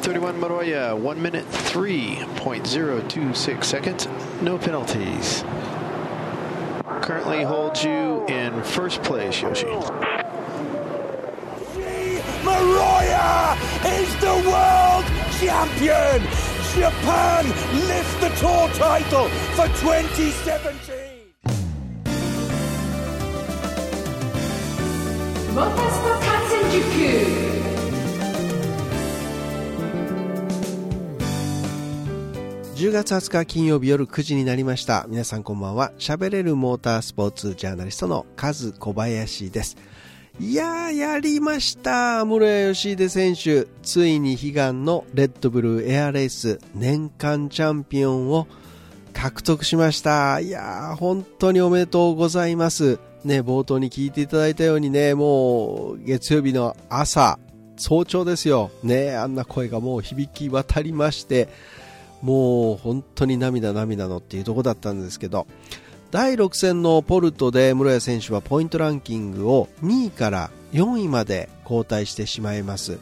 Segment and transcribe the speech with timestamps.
[0.00, 4.08] 31 Moroya, 1 minute 3.026 seconds,
[4.40, 5.44] no penalties.
[7.02, 9.66] Currently holds you in first place, Yoshi.
[12.42, 13.54] Moroya
[14.00, 15.04] is the world
[15.38, 16.22] champion!
[16.74, 17.44] Japan
[17.86, 21.09] lift the tour title for 2017!
[32.80, 35.04] 10月20日金曜日夜9時になりました。
[35.06, 35.92] 皆さんこんばんは。
[35.98, 39.76] 喋れるモータースポーツジャーナリストのカズ小林です。
[40.40, 42.24] いやー、やりました。
[42.24, 43.66] 室谷義秀選手。
[43.82, 48.46] ついに悲願のレッドブルエアレース年間チャンピオンを
[49.12, 50.40] 獲得しました。
[50.40, 52.98] いやー、本当におめでとうございます。
[53.24, 57.38] ね、冒頭に聞いていただいたようにね、もう月曜日の朝、
[57.76, 58.70] 早朝ですよ。
[58.82, 61.50] ね、あんな声がもう響き渡りまして、
[62.22, 65.46] もう本当に涙涙のっていうところだったんですけど
[66.10, 72.98] 第6戦のポルトで室谷選手はポイントランキングを2位から4位まで後退してしまいます。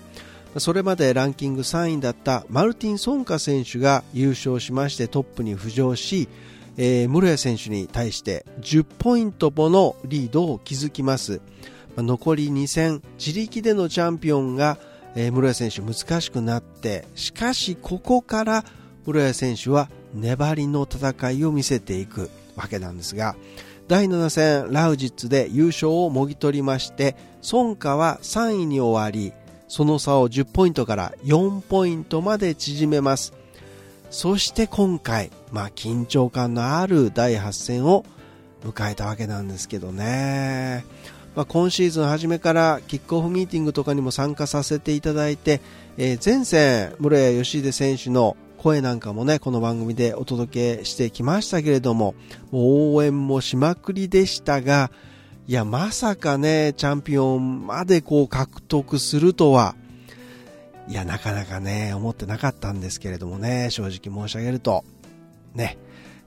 [0.59, 6.29] それまでランキング3位だったマルティン・ソンカ選手が優勝しましてトップに浮上し、
[6.77, 11.41] えー、室谷選手に対して10ポイントものリードを築きます。
[11.97, 14.79] 残り2戦自力でのチャンピオンが、
[15.15, 18.65] えー、室谷選手難しくなってしかしここから
[19.09, 23.37] 室谷選手は粘りの戦いを見せていくわけなんですが
[23.89, 27.17] 第7戦ラウジッツで優勝をもぎ取りまして
[27.53, 29.33] 孫家は3位に終わり
[29.69, 33.35] その差を10ポイントから4ポイントまで縮めます。
[34.11, 38.07] そして今回、まあ、緊張感のある第8戦を
[38.65, 40.87] 迎えたわけなんですけどね、
[41.37, 45.61] まあ、今シーズン初めからキックオフミーティングとかにも参加させていただいて、
[45.99, 52.15] えー、前線室谷義秀選手の声なんかもね、この番組でお届けしてきましたけれども、
[52.51, 54.91] も応援もしまくりでしたが、
[55.47, 59.77] いや、まさかね、チャンピオンまでこう獲得するとは、
[60.89, 64.85] いや、なかなかね、思ってなかったんですけれどもね、正直申し上げると、
[65.55, 65.79] ね、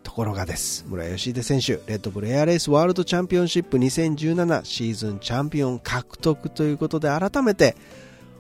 [0.01, 0.85] ところがです。
[0.87, 7.75] 村吉秀選手、レッドブルエアレースワールドチャンピオンシップ2017シーズンチャンピオン獲得ということで改めて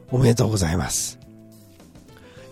[0.09, 1.20] おめでとうございます。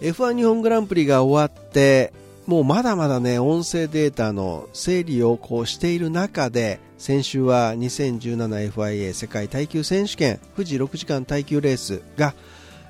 [0.01, 2.13] F1 日本グランプリが終わって
[2.49, 12.33] もうまだまだね音声データの整理をこうしている中で先週は 2017FIA 世界耐久選手権富士6時間耐久レースが、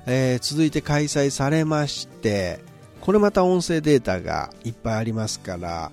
[0.06, 2.60] えー、続いて開催されまして
[3.00, 5.92] これまた音声データがいっぱいありますから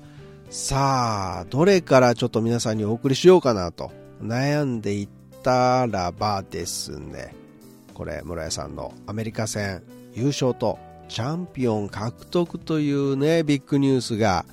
[0.49, 3.91] さあどれからちょっと皆さんにお送りしようかなと
[4.21, 5.09] 悩んでいっ
[5.43, 7.35] たらばですね
[7.93, 9.83] これ村屋さんのアメリカ戦
[10.13, 14.45] 優勝とチャンピオン獲得というね、ビッグニュースが、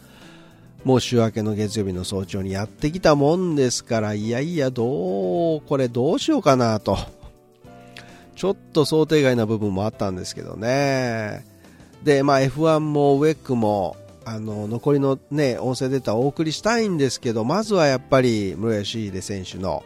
[0.85, 6.99] もう週明けの月曜日の早朝にやってきたもんですから、いやいや、どう、これどうしようかなと。
[8.37, 11.45] ちょっと想定外な部分もあったんですけどね。
[12.03, 19.85] で、まあ F1 もウェックも、あの、残りのね、音声データをお送りしたいんですけど、まずはやっぱり、室谷秀選手の、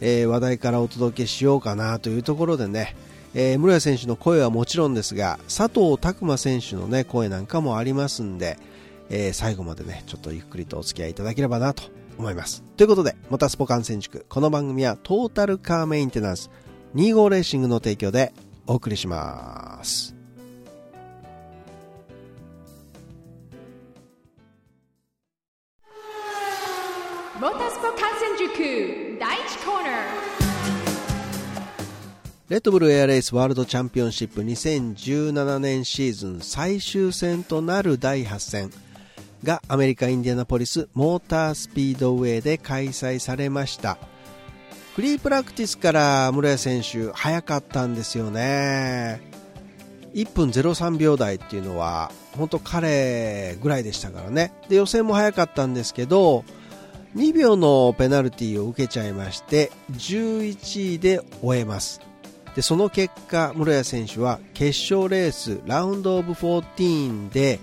[0.00, 2.96] えー、話題からお届けしようかなというところでね、
[3.34, 8.58] えー、室谷選手の声はもちろんですが佐藤拓磨選手の、ね、声なんかもありますんで、
[9.10, 11.82] えー、最後までねちょっとゆっくりとお付き合いいただければなと
[12.16, 12.62] 思います。
[12.76, 16.48] ということでモタスポ観戦塾この番組はトータルカーメンテナンス
[16.94, 18.32] 25レーシングの提供で
[18.66, 20.14] お送りします。
[27.40, 30.43] モータースポ観戦塾第1コーナー。
[32.54, 38.70] レッドブルエアレースワールドチャンピオンシップ2017年シーズン最終戦となる第8戦
[39.42, 43.98] がアメリカ・インディアナポリスモータースピードウェイで開催されました。
[44.94, 49.20] フリープラクティスから室谷選手早かったんですよね。
[50.14, 54.52] 1分03秒台っていうのは本当彼ぐらいでしたからね。
[54.68, 56.44] で予選も早かったんですけど
[57.16, 62.13] 2秒のペナルティを受けちゃいまして11位で終えます。
[62.54, 67.58] でその結果室谷選手は決勝レースラウンドオブ14で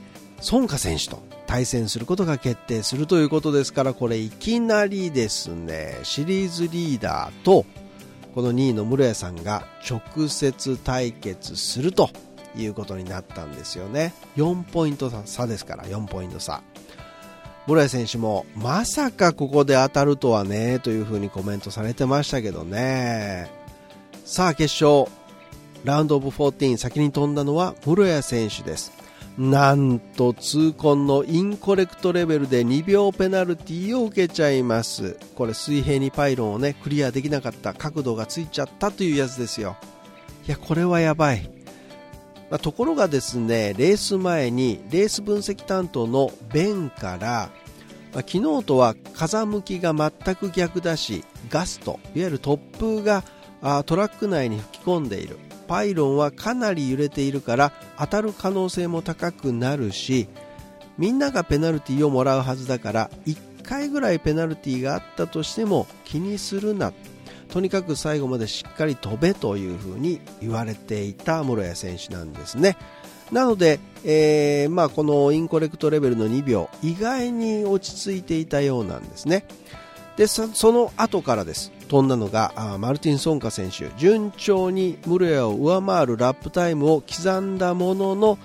[0.52, 7.66] 孫家選手と対戦することが決定するということですからこれいきなりですねシリーズリーダーと
[8.34, 12.10] この2位の室谷さんが直接対決すると
[12.56, 14.14] いうことになったんですよね。
[14.38, 16.62] 4ポイント差ですから4ポイント差。
[17.68, 23.61] 室谷選手もまさかここで当たるとはねというふうにコメントされてましたけどね。
[24.24, 25.12] さあ決勝。
[25.84, 28.94] ラウンドオブ14先に飛んだのは室谷選手です。
[29.38, 35.18] なんと痛恨のインコレクトレベルで2秒ペナルティーを受けちゃいます。
[35.36, 39.76] これ水平にパイロンをねクリアできなかった角度がついちゃったというやつですよ。
[40.48, 41.50] いやこれはやばい、
[42.50, 47.50] まあ、ところがですねレース前にレース分析担当のベンから
[48.14, 53.24] まあ、昨日とは風向きが全く逆だしガストいわゆる突風が
[53.62, 55.38] あトラック内に吹き込んでいる。
[55.68, 60.28] パイロンはかなり揺れているから当たる可能性も高くなるし
[60.98, 66.92] みんながペナルティをもらうはずだから1回ぐらいペナルティがあったとしても気にするな。
[67.48, 72.78] とにかく最後までしっかり飛べというふうに言われていた室谷選手なんですね。
[73.32, 79.46] なので、えー、まあ、このインコレクトレベルの2秒意外に落ち着いていたようなんですね。
[80.18, 81.72] でその後からです。
[81.92, 83.92] 飛んだのがマルティン・ソンカ選手。
[83.98, 88.38] 順調にムルヤを上回るラップタイムを刻んだものの、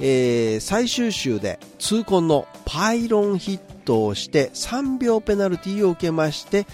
[0.00, 6.66] えー、最終週で痛恨のパイロンヒットをして3秒ペナルティーを受けまして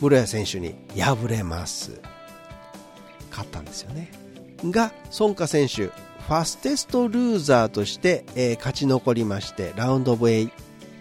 [0.00, 2.00] ムルヤ選手に敗れます。
[3.30, 4.10] 勝ったんですよね。
[4.64, 10.50] がソンカ選手ファステストルーザーとして、えー、勝ち残りましてラウンドオブエイ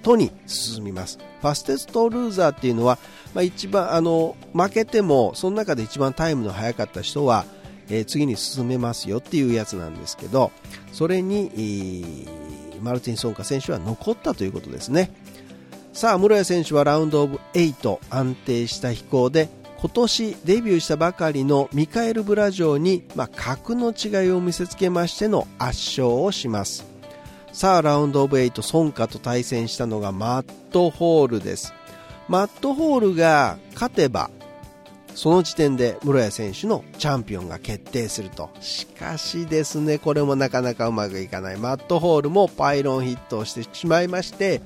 [0.07, 1.19] 8に進みます。
[1.41, 2.97] ファステストルーザーっていうのは、
[3.33, 7.45] まあ、一番あの負けてもその中で一番タイムの速かった人は、
[7.89, 10.51] えー、次に進めますよっていうやつなんですけど
[10.93, 12.25] それに、
[12.81, 15.11] マルティン・ソンカ選手は残ったということですね。
[15.93, 19.49] さあ室谷選手はラウンドオブ8安定した飛行で
[19.79, 26.96] 今年デビューしたばかりのミカエル・ブラジョーに、まあ、格の違いを見せつけましての圧勝をします。
[27.51, 31.73] さあラウンドオブ8ソンカと対戦したのがマット・ホールです。
[32.27, 34.29] マット・ホールが勝てば
[35.15, 38.51] その時点で室谷選手のチャンピオンが決定すると。
[38.59, 41.57] しかしですねこれもなかなかうまくいかない。
[41.57, 44.61] マット・ホールもパイロンヒットをしてしまいまして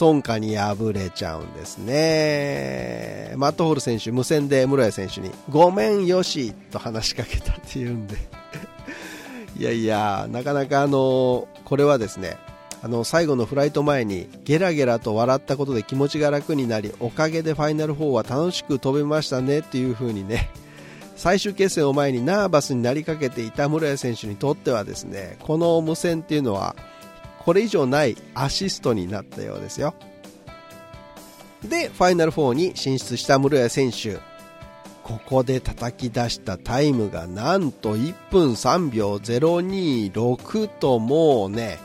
[0.00, 3.34] 孫家に敗れちゃうんですね。
[3.36, 8.16] マットホール選手、無線で室谷選手に、ごめんよしと話しかけたっていうんで。
[9.58, 12.36] いやいや、なかなかあの、これはですね、
[12.84, 20.50] あの最後のフライト前にゲラゲラと笑ったことで気持ちが楽になりおかげでファイナル4は楽しく飛べましたねっていう風にね
[21.14, 26.74] 最終決戦を前にナーバスになりかけていた室谷選手にとってはですねこの無線っていうのは
[27.38, 29.94] これ以上ないアシストになったようですよ。
[31.62, 34.31] でファイナル4に進出した室谷選手。
[35.02, 41.78] ここで叩き出したタイムがなんと1分3秒026ともうね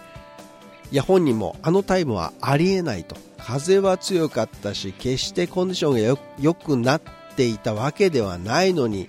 [0.91, 3.15] いや本人もあのタイムはありえないと。
[3.37, 7.01] 風は強かったし決してコンディションが良くなっ
[7.37, 9.07] ていたわけではないのに、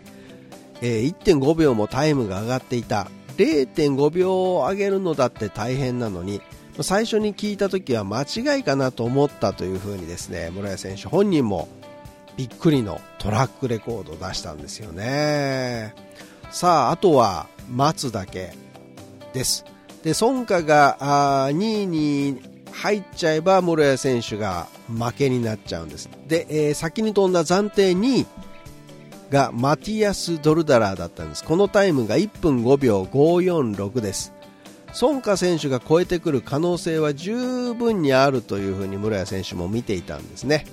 [0.80, 3.10] えー、1.5秒もタイムが上がっていた。
[3.38, 6.40] 0.5秒を上げるのだって大変なのに
[6.80, 11.68] 最初に聞いた時は間違いかなと思ったというふうにですね村谷選手本人も
[12.38, 15.92] びっくりのトラックレコードを出したんですよね。
[16.50, 18.52] さああとは待つだけ
[19.34, 19.64] です。
[20.04, 22.40] で孫家が2位に
[22.72, 26.08] 入っちゃえば室谷選手が負けになっちゃうんです。
[26.28, 28.26] で、えー、先に飛んだ暫定2位
[29.30, 31.42] がマティアス・ドルダラーだったんです。
[31.42, 34.32] このタイムが1分5秒546です。
[35.02, 40.64] 孫家選手が超えてくる可能性は十分にあるというふうに室谷選手も見ていたんですね。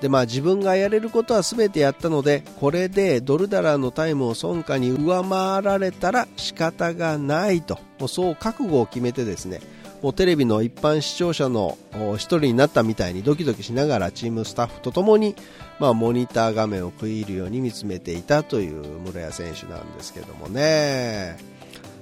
[0.00, 7.78] でまあ自分がやれることは全てやったのでこれでドルダラーのタイムを孫家に上回られたら仕方がないと。
[7.98, 9.60] もうそう覚悟を決めてですね
[10.02, 11.78] もうテレビの一般視聴者の
[12.16, 15.34] 一人になったみたいにドキドキしながらチームスタッフとともに
[15.78, 21.55] まあ、モニター画面を食い入るように見つめていたという室谷選手なんですけどもね。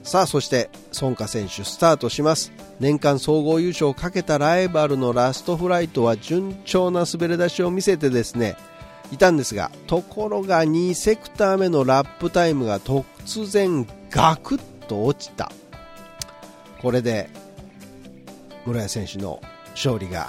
[0.04, 0.68] さあそして
[1.00, 2.52] 孫家選手スタートします。
[2.78, 8.56] 年間総合優勝をかけたライバルのラストフライトは順調な滑り出しを見せてですね
[9.10, 15.50] いたんですがところが2セクター目のラップタイムが突然ガクッと落ちた。
[16.82, 17.30] これで
[18.66, 20.28] 室谷選手の勝利が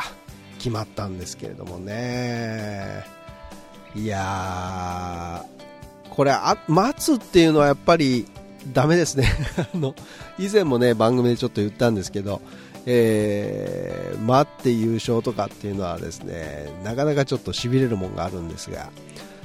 [0.58, 3.04] 決まったんですけれどもね。
[3.94, 8.26] いやー、これあ、待つっていうのはやっぱり
[8.74, 9.32] ダメですね。
[9.74, 9.96] あの
[10.38, 12.42] 以前もね番組でちょっと言ったんですけど、
[12.86, 18.90] えー、待って優勝とかっていうのはですねなかなかちょっとしびれるもんがあるんですが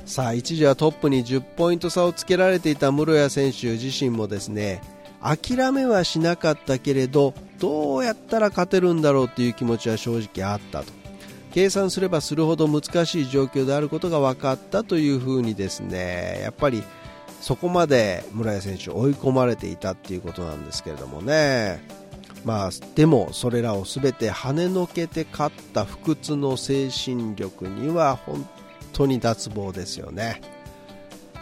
[0.06, 4.82] さあ一時はトップに10ポイント差をつけられていた室谷選手自身もですね
[5.22, 11.00] 諦めはしなかったけれどどうやったら勝てるんだろうという気持ちは正直あったと。
[11.52, 16.82] 計算すればするほど難しい状況であることが分かったというふうにですねやっぱり、
[17.40, 21.82] そこまで村谷選手追い込まれていたっていうことなんですけれどもね。
[22.44, 28.48] まあでもそれらを全て跳ねのけて勝った不屈の精神力には本
[28.92, 30.40] 当に脱帽ですよね。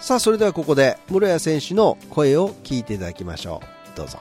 [0.00, 3.60] さあそれではここで室谷選手の声を聞いていただきましょ
[3.94, 3.96] う。
[3.96, 4.18] どうぞ。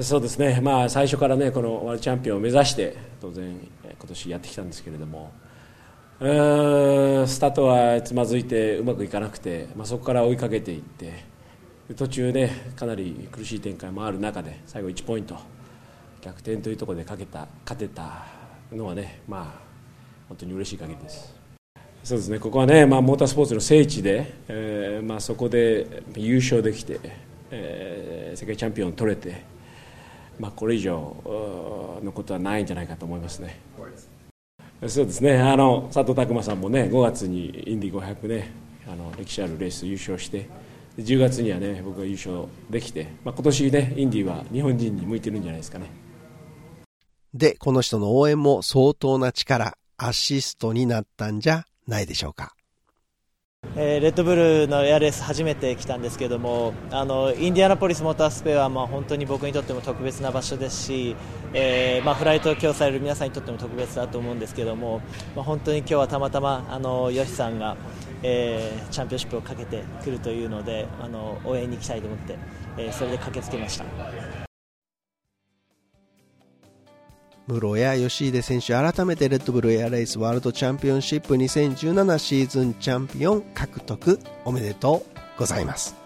[0.00, 3.44] そうですね、まあ、最初から、ね、このワールドチャンピオンを目指して当然
[3.84, 5.30] 今年やってきたんですけれども。
[6.22, 11.24] スタートはつまずいてうまくいかなくて、まあ、そこから追いかけていって
[11.96, 15.36] 途中ねかなり苦しい展開もある中で最後1ポイント
[16.20, 18.24] 逆転というところでかけた勝てた
[18.70, 19.62] のはねまあ
[20.28, 21.34] 本当に嬉しい限りです。
[22.04, 27.00] そうですねここはね、まあ、モータースポーツの聖地で、えーまあ、そこで優勝できて、
[27.50, 29.44] えー、世界チャンピオンを取れて、
[30.38, 33.60] まあ、これ以上のことはないんじゃないかと思いますね。
[34.88, 35.38] そうですね。
[35.38, 38.50] あの佐藤拓磨さんもね5月にインディ500ね
[38.90, 40.48] あの歴史あるレース優勝して
[40.98, 45.86] 10月にはね僕が優勝できて、まあ、今年ねインディは日本人に向いてるんじゃないですかね。
[47.32, 52.54] でこの人の応援も相当な力アシストになったんじゃないでしょうか。
[53.74, 61.16] えー、レッドブルのエアレース初めて来たんですけどもあのインディアナポリスモータースペアはまあ本当に僕にとっても特別な場所ですし、
[61.54, 65.00] えーまあ、フライトを今日される皆さんにとっても特別だと思うんですけども、
[65.34, 67.78] まあ、本当に今日はたまたまあのヨシさんが、
[68.22, 72.36] えー、チャンピオンシップをかけてくるというのであの応援に行きたいと思って、
[72.76, 74.51] え、それで駆けつけました。
[77.48, 85.02] 室谷義秀選手改めてレッドブルエアレースワールドチャンピオンシップ2017シーズンチャンピオン獲得おめでと
[85.36, 85.96] うございます。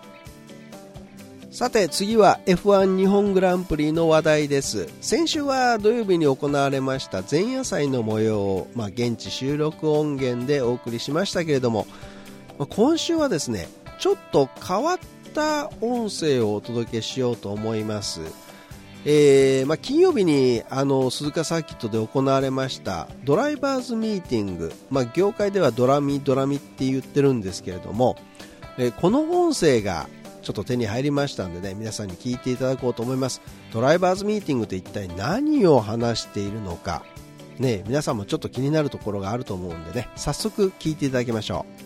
[1.50, 4.88] さて次は F1 日本グランプリの話題です。
[5.00, 11.86] 先週は土曜日に行われました前夜祭の模様を、まあ、現地収録音源でお送りしましたけれども、
[12.58, 14.98] まあ、今週はですねちょっと変わっ
[15.34, 18.45] た音声をお届けしようと思います。
[19.08, 28.16] えーまあ、金曜日にあの鈴鹿サーキットで行われましたドライバーズミーティング、まあ、業界ではドラミドラミって言ってるんですけれども、
[28.78, 30.08] えー、この音声が
[30.42, 33.42] ちょっと手に入りましたんでね皆さんに聞いていただこうと思います。
[33.72, 37.02] ドライバーズミーティングって一体何を話しているのか。
[37.58, 41.85] ね皆さんもちょっと気になるところがあると思うんでね早速聞いていただきましょう。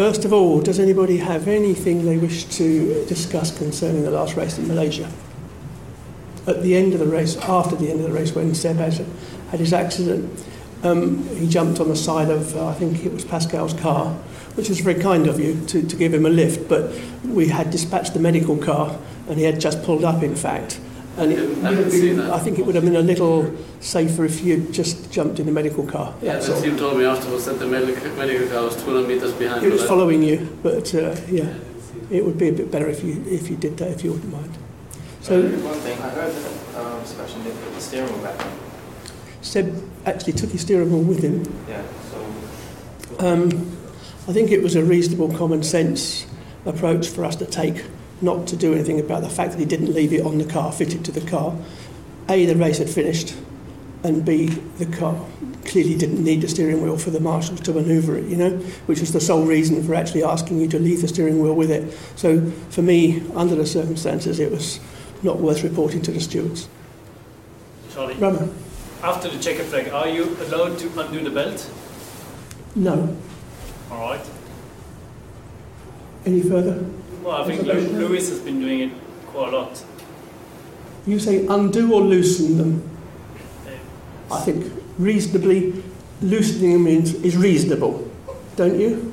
[0.00, 4.56] First of all, does anybody have anything they wish to discuss concerning the last race
[4.56, 5.12] in Malaysia?
[6.46, 8.94] At the end of the race, after the end of the race, when Seb had,
[9.60, 10.42] his accident,
[10.82, 14.14] um, he jumped on the side of, uh, I think it was Pascal's car,
[14.54, 17.68] which was very kind of you to, to give him a lift, but we had
[17.68, 20.80] dispatched the medical car and he had just pulled up, in fact.
[21.16, 25.10] And it been, I think it would have been a little safer if you'd just
[25.10, 26.14] jumped in the medical car.
[26.22, 29.64] Yeah, the team told me afterwards that the medical, medical car was 200 meters behind.
[29.64, 31.52] It was following you, but uh, yeah,
[32.10, 34.32] it would be a bit better if you if you did that, if you wouldn't
[34.32, 34.56] mind.
[35.20, 38.52] So one thing I heard that um, Sebastian did put the steering wheel back on.
[39.42, 41.42] Seb actually took his steering wheel with him.
[41.68, 41.82] Yeah.
[42.10, 43.26] So.
[43.26, 43.76] Um,
[44.28, 46.26] I think it was a reasonable, common sense
[46.64, 47.84] approach for us to take
[48.20, 50.72] not to do anything about the fact that he didn't leave it on the car,
[50.72, 51.56] fitted to the car.
[52.28, 53.34] A, the race had finished,
[54.02, 54.46] and B,
[54.78, 55.26] the car
[55.64, 58.50] clearly didn't need the steering wheel for the marshals to manoeuvre it, you know,
[58.86, 61.70] which was the sole reason for actually asking you to leave the steering wheel with
[61.70, 61.92] it.
[62.16, 64.80] So for me, under the circumstances, it was
[65.22, 66.68] not worth reporting to the stewards.
[67.92, 68.48] Charlie, Rama.
[69.02, 71.70] after the checker flag, are you allowed to undo the belt?
[72.74, 73.16] No.
[73.90, 74.30] All right.
[76.24, 76.86] Any further?
[77.22, 78.92] Well, I think Lew- Lewis has been doing it
[79.26, 79.84] quite a lot.
[81.06, 82.90] You say undo or loosen them?
[84.30, 85.82] I think reasonably
[86.22, 88.08] loosening them is, is reasonable,
[88.56, 89.12] don't you?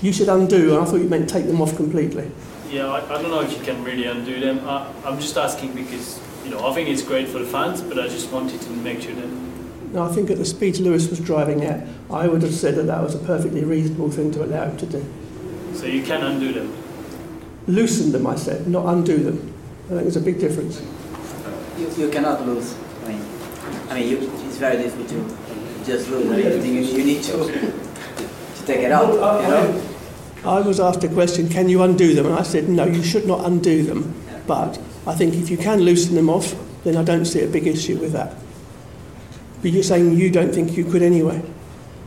[0.00, 2.30] You should undo, and I thought you meant take them off completely.
[2.70, 4.66] Yeah, I, I don't know if you can really undo them.
[4.68, 7.98] I, I'm just asking because, you know, I think it's great for the fans, but
[7.98, 10.00] I just wanted to make sure that.
[10.00, 13.02] I think at the speed Lewis was driving at, I would have said that that
[13.02, 15.04] was a perfectly reasonable thing to allow him to do.
[15.74, 16.72] So you can undo them.
[17.66, 19.54] Loosen them, I said, not undo them.
[19.86, 20.82] I think there's a big difference.
[21.78, 22.74] You, you cannot lose.
[23.04, 23.22] I mean,
[23.88, 26.74] I mean, you, it's very difficult to just lose everything.
[26.74, 29.12] You, you need to to take it out.
[29.12, 29.88] You know.
[30.44, 32.26] I was asked a question, can you undo them?
[32.26, 34.14] And I said, no, you should not undo them.
[34.46, 37.66] But I think if you can loosen them off, then I don't see a big
[37.66, 38.34] issue with that.
[39.62, 41.40] But you're saying you don't think you could anyway.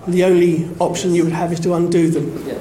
[0.08, 2.46] The only option you would have is to undo them.
[2.46, 2.60] Yeah.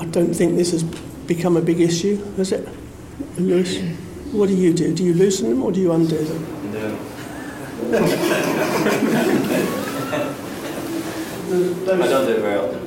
[0.00, 0.84] I don't think this has
[1.30, 2.68] become a big issue, has it?
[3.38, 3.78] Lewis,
[4.32, 4.92] what do you do?
[4.92, 6.44] Do you loosen them or do you undo them?
[6.64, 6.98] Undo.
[12.02, 12.82] I don't do it very often,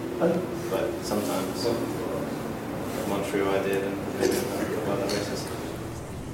[0.70, 1.68] but sometimes.
[3.08, 4.38] Montreal I did, and maybe
[4.92, 5.48] other races.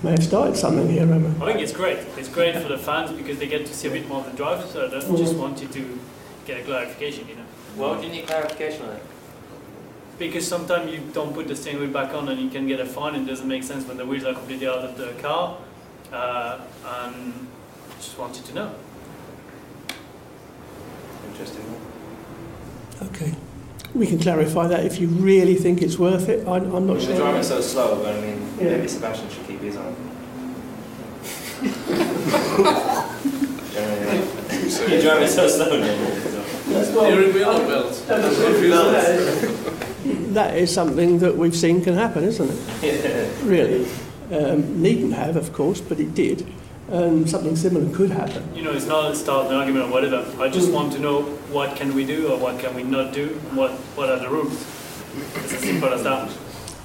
[0.01, 1.29] May have started something here, Emma.
[1.43, 1.99] I think it's great.
[2.17, 4.37] It's great for the fans because they get to see a bit more of the
[4.37, 4.65] drive.
[4.65, 5.39] So I don't just mm.
[5.39, 5.99] wanted to
[6.45, 7.47] get a clarification, you know.
[7.75, 9.03] Why would you need clarification on it?
[10.19, 12.85] Because sometimes you don't put the steering wheel back on and you can get a
[12.85, 15.57] fine and it doesn't make sense when the wheels are completely out of the car.
[16.11, 17.47] Uh, and
[17.97, 18.71] just wanted to know.
[21.31, 21.63] Interesting.
[23.01, 23.33] Okay.
[23.95, 26.45] We can clarify that if you really think it's worth it.
[26.47, 27.15] I, I'm not You're sure.
[27.15, 28.71] driving so slow, but I mean, Yeah.
[28.75, 29.95] maybe Sebastian should keep his on.
[33.73, 35.79] Generally, like, You're driving so slow,
[36.69, 36.85] generally.
[36.85, 37.03] So.
[37.03, 39.65] Steering wheel belt?
[40.29, 42.49] That is something that we've seen can happen, isn't
[42.83, 43.43] it?
[43.43, 43.87] Really.
[44.31, 46.47] Um, needn't have, of course, but it did.
[46.89, 48.55] And something similar could happen.
[48.55, 50.23] You know, it's not a start an argument or whatever.
[50.41, 53.39] I just want to know what can we do or what can we not do.
[53.47, 54.53] and What what are the rules?
[55.35, 56.31] It's as simple as that.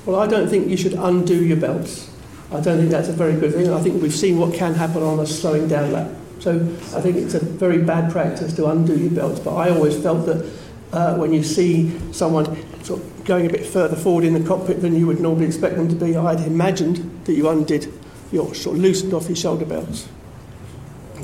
[0.07, 2.11] Well, I don't think you should undo your belts.
[2.51, 3.71] I don't think that's a very good thing.
[3.73, 6.11] I think we've seen what can happen on a slowing down lap.
[6.41, 6.53] So
[6.97, 9.41] I think it's a very bad practice to undo your belts.
[9.41, 10.51] But I always felt that
[10.93, 12.45] uh, when you see someone
[12.85, 15.77] sort of going a bit further forward in the cockpit than you would normally expect
[15.77, 17.93] them to be, I'd imagined that you undid
[18.31, 20.09] your sort of loosened off your shoulder belts.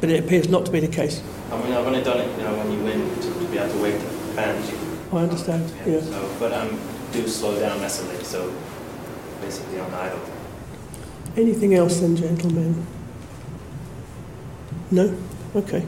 [0.01, 1.23] But it appears not to be the case.
[1.53, 3.73] I mean, I've only done it, you know, when you win to, to be able
[3.73, 4.73] to wave the fans.
[5.13, 5.71] I understand.
[5.87, 6.01] Yeah.
[6.01, 6.79] So, but I'm
[7.13, 8.53] do slow down massively, so
[9.41, 10.21] basically on idle.
[11.37, 12.87] Anything else then, gentlemen?
[14.91, 15.09] No?
[15.55, 15.85] Okay.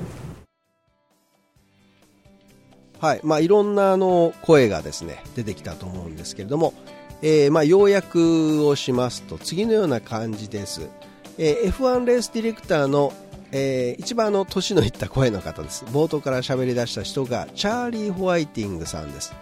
[3.01, 3.21] はい。
[3.25, 6.73] まあ、いろんなあの声がですね、出てきたと思うんですけれども、
[7.21, 10.89] えーまあ、要約をしますと、次のような感じです。
[11.39, 13.13] えー F1 レースディレクターの、
[13.51, 15.85] えー一番の年のいった声の方です。
[15.87, 19.33] 冒頭から喋り出した人が、チャーリー・ホワイティングさんです。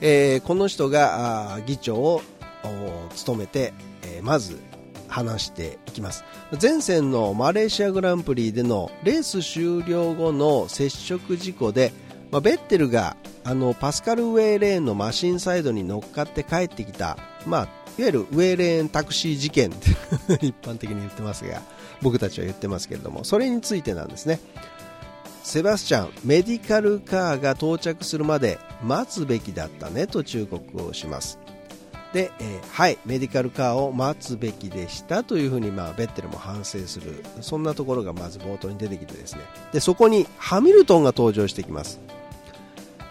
[0.00, 2.22] えーこの人があ議長を
[2.64, 4.58] お務めて、えーまず
[5.08, 6.24] 話していきます。
[6.60, 11.92] 前線のマレーシアグランプリでのレース終了後の接触事故で、
[12.30, 17.16] まあ、ベッテルがあのパスカル・ウェーレーンのマシンサイドに乗っかって帰ってきた、
[17.46, 17.62] まあ、
[17.98, 19.90] いわゆるウェーレーンタクシー事件って
[20.46, 21.62] 一般的に言ってますが
[22.02, 24.40] 僕たちは言ってますけれどもそれについてなんですね。
[25.42, 31.38] セバスチャンメディカルカーが到着するまで待つべきだったねと忠告をします。
[32.12, 37.24] で、えーはいメディカルカーを待つべきでしたというふうに、まあ、ベッテルも反省する。
[37.40, 39.40] そんなところがまず冒頭に出てきてですね。
[39.72, 42.00] でそこにハミルトンが登場してきます。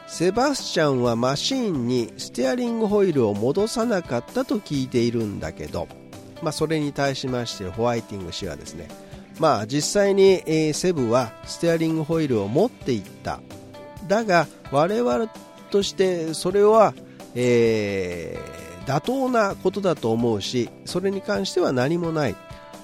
[0.08, 5.90] セバスチャンはマシーンにステアリングホイールを戻さなかったと聞いているんだけど、
[6.42, 8.88] まあ、それに対しましてホワイティング氏はですね
[9.38, 13.42] まあ実際に、えセブはステアリングホイールを持っていった。
[14.08, 15.28] だが我々
[15.70, 16.94] としてそれは、
[17.36, 22.36] えー妥当なことだと思うしそれに関しては何もない。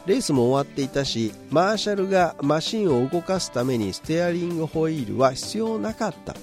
[0.05, 6.35] レースも終わっていたしマーシャルがマシンを動かすためにステアリングホイールは必要なかった。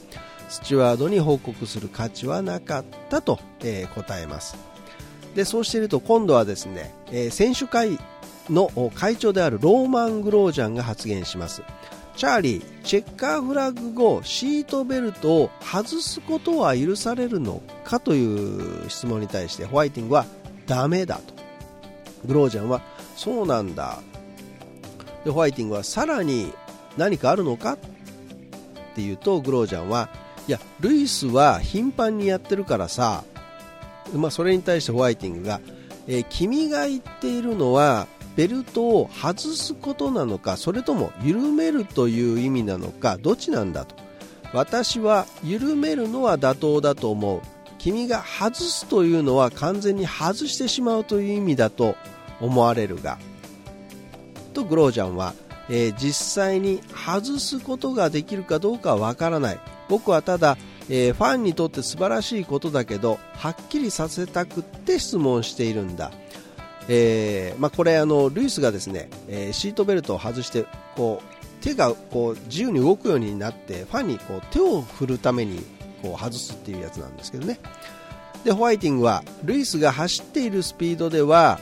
[0.49, 4.57] スチュワードに報告する価値はなかったと、えー答えます。
[5.35, 7.99] でそうしていると今度はですね、えー選手会
[8.49, 11.63] の会長であるローマン・グロージャンが発言します。
[12.21, 20.27] チャーリーチェッカーフラッグ後シートベルトを外すことは許されるのかという質問に対してホワイティングは
[20.67, 21.33] ダメだと。
[22.27, 22.83] グロージャンは
[23.17, 24.01] そうなんだ。
[25.25, 26.53] でホワイティングはさらに
[26.99, 27.79] 何かあるのかっ
[28.95, 30.11] ていうとグロージャンは
[30.47, 33.25] いやルイスは頻繁にやってるからさ、
[34.15, 35.63] まあ、それに対してホワイティングが、
[36.07, 43.95] えー君が言っているのはベルトを外すことなのかそれとも緩めるという意味なのかどっちなんだと。
[44.53, 47.41] 私は緩めるのは妥当だと思う。
[47.79, 51.97] 君が外すというのは完全に外してしまうという意味だと
[52.41, 53.19] 思われるが。
[54.53, 55.35] とグロージャンは、
[55.69, 59.61] えー実際に外すことができるかどうかはわからない。
[59.89, 66.11] 僕はただ、えーファンにとって素晴らしいことだけどはっきりさせたくって質問しているんだ、
[66.93, 75.63] えーまあ、これあのルイスがですね、えーシートベルトを外してこう手がこう自由に動くようになってファンにこう手を振るために
[76.03, 77.61] こう外すっていうやつなんですけどね。
[78.45, 81.61] でホワイティングはルイスが走っているスピードでは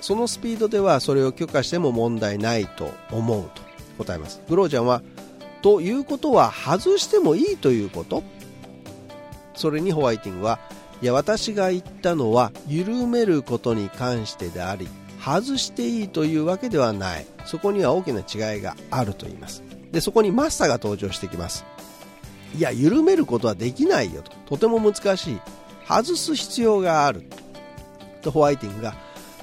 [0.00, 3.62] そのスピードではそれを許可しても問題ないと思うと
[3.98, 4.40] 答えます。
[4.48, 5.02] グロージャンは
[5.62, 8.24] ということは外してもいいということ。
[9.54, 10.58] それにホワイティングは
[11.02, 14.88] いや私が言ったのは緩めることに関してであり
[15.22, 17.26] 外していいというわけではない。
[17.44, 19.62] そこには大きな違いがあると言います。
[19.92, 21.64] でそこにマッサが登場してきます。
[22.56, 24.32] いや緩めることはできないよと。
[24.48, 25.40] とても難しい。
[25.86, 27.24] 外す必要がある。
[28.22, 28.94] とホワイティングが、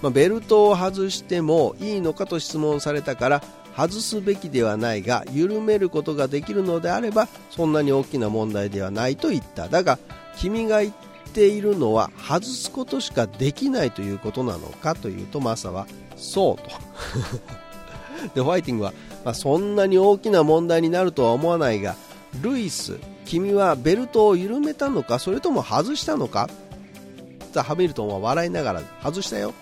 [0.02, 3.44] まあ、ベルトを外してもいいのかと質問されたから
[3.76, 9.68] 外すべきではないが緩めることができるのであればそんなに大きな問題ではないと言った。
[9.68, 10.00] だが
[10.38, 10.94] 君が言っ
[11.28, 16.72] ているのは外すことしかできないということなのかというとマサはそうと。
[18.34, 21.96] でホワイティングは、まあ、そんなに大きな問題になるとは思わないが
[22.42, 26.50] ルイス君はベルトを緩めたのかそれとも外したのか？
[27.54, 29.54] ハミルトンは笑いながら外したよ。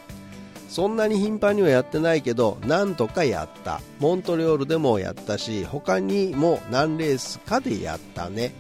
[0.70, 3.82] そんなに頻繁にはやってないけどなんとかやった。
[4.00, 8.54] モントリオールでもやったし他にも何レースかでやったね。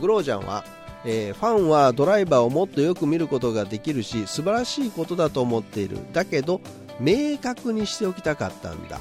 [0.00, 0.64] グロージャンは、
[1.08, 5.98] えー、ファンはドライバーをもっとよく見ることができるし素晴らしいことだと思っている。
[6.12, 6.60] だけど
[7.00, 9.00] 明確にしておきたかったんだ。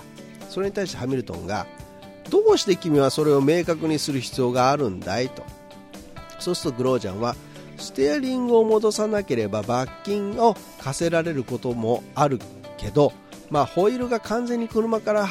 [0.49, 1.65] それに対してハミルトンが
[2.29, 5.29] どうして君はそれを明確にする必要があるんだい？
[5.29, 5.43] と。
[6.39, 7.35] そうするとグロージャンは
[7.77, 12.39] ステアリングを戻さなければ罰金を課せられることもある
[12.77, 13.13] けど、
[13.49, 15.27] まあ、ホイールが完全に車から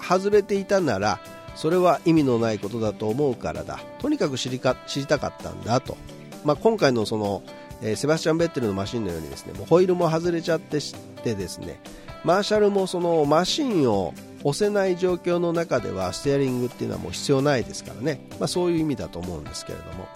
[0.00, 1.20] 外れていたなら
[1.54, 3.80] それは意味のないことだと思うからだ。
[3.98, 5.96] とにかく知りか知りたかったんだと、
[6.44, 7.42] まあ、今回のその、
[7.82, 11.80] えー、セバスチャン・ベッテルのマシンのようにですねもうホイールも外れちゃってしてですね
[12.24, 20.06] マーシャルもそのマシンを押せない状況の中ではステアリングっていうのはもう必要ないですからね、まあ、そういう意味だと思うんですけれども。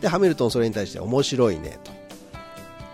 [0.00, 1.92] でハミルトンそれに対して面白いねと。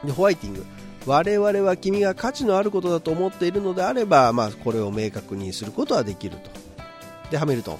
[0.07, 0.65] でホワイティング。
[1.07, 6.51] 我々は君が価値のあることだと思っているのであれば、まあ、これを明確にすることはできると。
[7.31, 7.79] でハミルトン。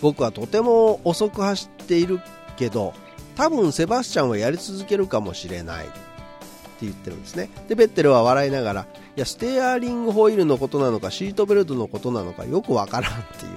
[0.00, 2.20] 僕はとても遅く走っている
[2.56, 2.92] けど
[3.36, 5.86] 多分セバスチャンはやり続けるかもしれない。
[5.86, 7.48] って言ってるんですね。
[7.68, 13.52] でベッテルは笑いながらいやステアリングホイールのことなのかシートベルトのことなのかよくわからんっていう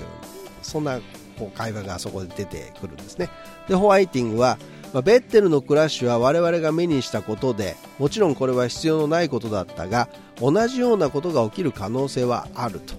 [0.62, 1.00] そんな
[1.40, 3.30] こう会話がそこで出てくるんですね。
[3.68, 4.60] でホワイティングは、
[4.94, 10.08] まあ、ベッテルのクラッシュは我々が目にしたことでもちろんこれは必要のないことだったが
[10.40, 12.94] 同じようなことが起きる可能性はあると。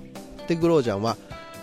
[0.49, 1.17] でグロージャンは、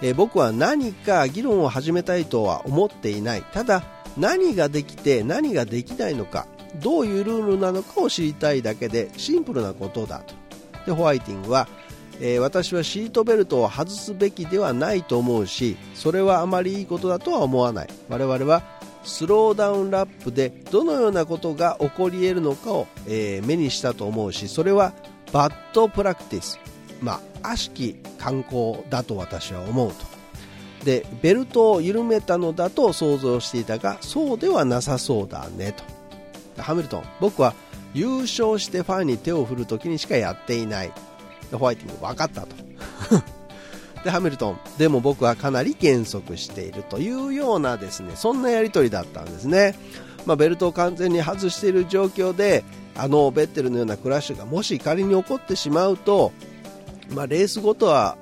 [0.04, 3.42] え、僕は何か議論を始めたいとは思っていない。
[3.42, 3.84] ただ
[4.18, 6.46] 何ができて何ができないのか
[6.82, 10.36] どういうルールなのかを知りたいだけでシンプルなことだと。
[10.86, 11.68] でホワイティングは、
[12.20, 17.88] えー、私はシートベルトを外すべきではないと思うしそれはあまりいいことだとは思わない。
[18.10, 18.62] 我々は
[19.04, 24.94] スローダウンラップでどのようなことが起こり得るのかを、えー、目にしたと思うしそれは
[25.34, 26.60] バッドプラクティス、
[27.04, 30.13] まあ、悪しき慣行だと私は思うと。
[30.86, 35.74] でベルトを緩めたのだと想像していたがそうではなさそうだね
[36.56, 36.62] と。
[36.62, 37.54] ハミルトン僕は
[37.94, 40.94] 優勝してファンに手を振るときにしかやっていない。
[41.52, 42.56] でホワイティング分かったと。
[44.04, 49.76] でハミルトンでも僕はかなり減速しているというようなですねそんなやり取りだったんですね、
[50.26, 56.32] まあ、ベルトを完全に外している状況であのベッテルのようなクラッシュがもし仮に起こってしまうと、
[57.10, 58.18] まあ、レースごとは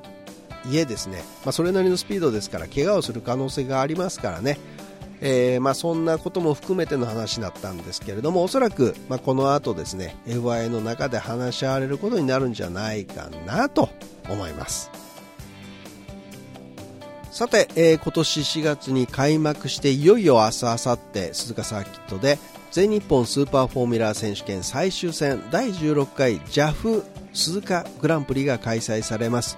[0.70, 4.58] いえですね、まあ、それなりのスピードですから怪我をする可能性がありますからね。
[5.24, 13.90] えー、まあ、そんなことも含めての話だったんですけれどもおそらく、まあ、この後ですね FIA の中で話し合われることになるんじゃないかなと
[14.28, 14.90] 思います。
[17.30, 22.38] さて、えー、今年4月に開幕していよいよ明日、明後日鈴鹿サーキットで
[22.72, 29.58] 全日本スーパーフォーミュラー選手権最終戦第16回 JAF 鈴鹿グランプリが開催されます。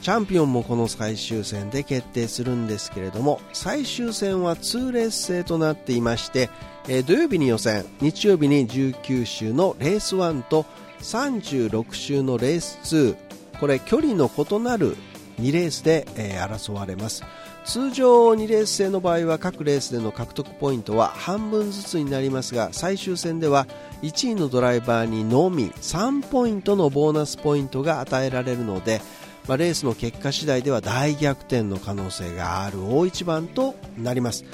[0.00, 6.50] チャンピオンもこの最終戦で決定するんですけれども最終戦は2レース制となっていまして、
[6.88, 10.66] え、土曜日に予選日曜日に19周のレース1と
[11.00, 13.16] 36周のレース2
[13.58, 14.96] これ距離の異なる
[15.38, 17.24] 2レースで、え、争われます。
[17.64, 23.66] 通常2レース制の場合は各レースでの獲得ポイントは半分ずつになりますが最終戦では
[24.00, 29.02] 1位のドライバーにのみ3ポイントのボーナスポイントが与えられるので
[29.48, 34.44] ま、レースの結果次第では大逆転の可能性がある大一番となります。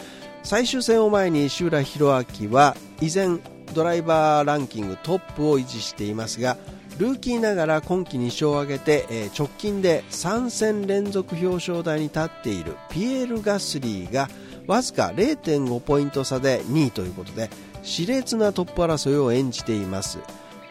[0.44, 3.40] 最終戦を前に石浦宏明は依然
[3.74, 6.58] ドライバーランキングトップを維持していますが
[6.98, 14.28] ルーキーながら今季2勝を挙げて、えー、直近で3戦連続表彰台に立っているピエール・ガスリーが
[14.66, 17.50] わずか0.5ポイント差で2位ということで
[17.82, 20.18] 熾烈なトップ争いを演じています。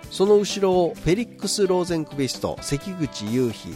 [0.10, 3.74] その後ろをフェリックス・ローゼンクビスト関口雄飛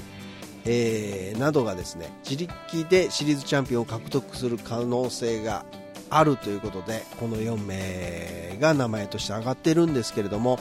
[0.69, 5.65] えー、などがですね自力でシリーズチャンピオンを獲得する可能性が
[6.09, 10.59] あるということでこの4名が名前として挙がっているんですけれども、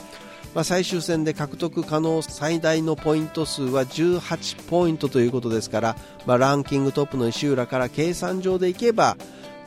[0.53, 5.95] まあ、最終戦で獲得可能最大のポイント数は18ポイントということですから、
[6.25, 9.17] まあ、ランキングトップの石浦から計算上でいけば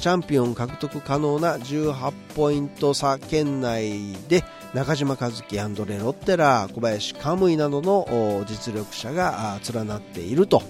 [0.01, 10.63] チャンピオン獲得可能な18ポイント差圏内で中島和樹アンドレ・ロッテラ小林カムイなどの実力者が連なっていると、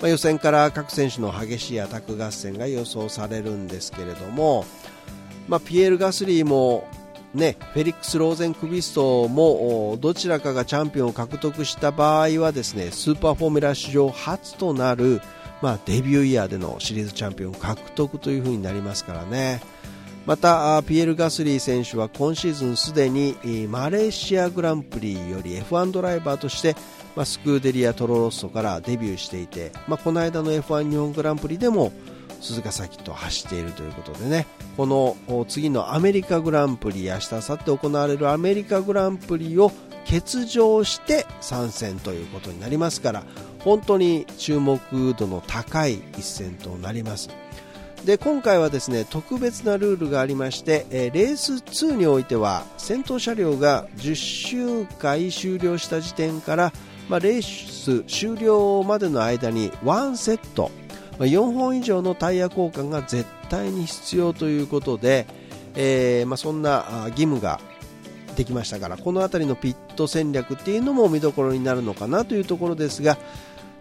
[0.00, 4.64] まあ、予選から各選手の激しいアタック合戦が予想されるんですけれども、
[5.46, 6.88] まあ、ピエール・ガスリーも
[7.34, 15.20] ね、フェリックス・ローゼンクビストもどちらかがチャンピオンを獲得した場合はですねスーパーフォーミュラ史上初となる
[15.60, 19.60] まあ、デビューイヤーでのシリーズチャンピオン獲得という風になりますからね。
[20.24, 23.34] またピエール・ガスリー選手は今シーズンすでに
[23.66, 26.76] マレーシアグランプリより F1 ドライバーとして、
[27.16, 31.92] まあ、スクーデリア・トロロッソからデビューしていて、まあ、この間の F1 日本グランプリでも
[32.40, 34.46] 鈴鹿サーキットを走っているということでね。
[34.76, 35.16] この
[35.48, 39.72] 次のアメリカグランプリ明日明後日行われるアメリカグランプリを
[40.08, 43.24] 欠場して参戦ということになりますから
[43.58, 44.80] 本当に注目
[45.14, 47.28] 度の高い一戦となります。
[48.04, 56.72] で今回はですね特別なルールがありまして、えレース2においては先頭車両が10周回終了した時点から、
[57.08, 60.70] まあ、レース終了までの間に1セット、
[61.18, 65.26] ま、4本以上のタイヤ交換が絶対に必要ということで、
[65.74, 67.60] えー、ま、そんな義務が
[68.36, 73.18] できましたからこの辺りのピット戦略っていうのも見どころになるのかなというところですが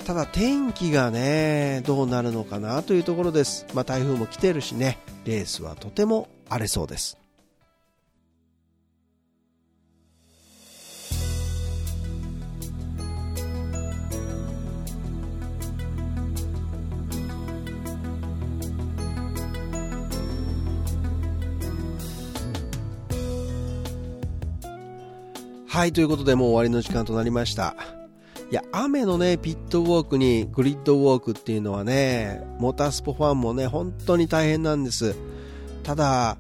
[0.06, 7.26] ただ天気がねどうなるのかなというところです、まあ、台風も来てるしねレースはとても荒れそうです。
[25.77, 27.75] はいということでもう終わりの時間となりました
[28.49, 35.15] いや、雨のね、ピットウォークにグリッドウォークっていうのはね、モータースポファンもね、本当に大変なんです。
[35.83, 36.37] ただ、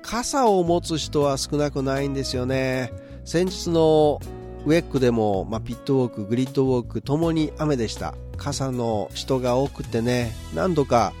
[0.00, 2.90] 傘を持つ人は少なくないんですよね。
[3.26, 4.20] 先日の
[4.64, 8.14] ウェックでも、まあ、ピットウォーク、グリッドウォークともに雨でした。
[8.38, 11.12] 傘の人が多くてね、何度か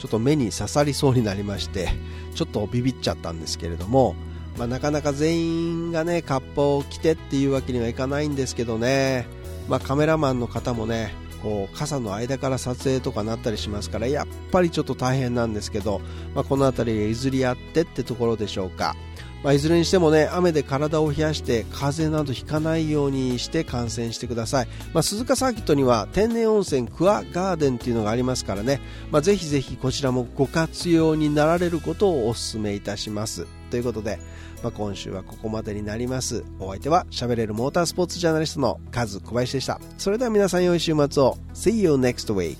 [0.00, 1.90] ちょっと目に刺さりそうになりまして、
[2.34, 4.16] ちょっとビビっちゃったんですけれども、
[4.58, 9.26] まあ、なかなか全員がね、カッパを着てっていうわけにはいかないんですけどね、
[9.68, 16.00] まあ、カメラマンの方もねこう傘の間から撮影とかなったりしますからやっぱりちょっと大変なんですけど、
[16.34, 18.94] まあ、この辺りで譲り合ってってところでしょうか、
[19.42, 33.61] まあ、いずれにしてもね雨で体を冷やして風邪などひかないようにして観戦してください、まあ、鈴鹿サーキットには天然温泉クアガーデンっていうのがありますからね、まあ、ぜひぜひこちらもご活用になられることをお勧めいたします。
[33.72, 34.20] ということで
[34.62, 36.44] まあ、今週はここまでになります。
[36.58, 39.80] お相手は喋れるモータースポーツジャーナリストのカズ小林でした。
[39.98, 41.36] それでは皆さん良い週末を。
[41.52, 42.56] See you next week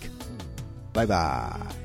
[0.92, 1.81] バイバイ。